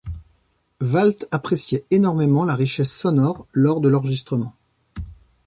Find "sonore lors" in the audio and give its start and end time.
2.91-3.81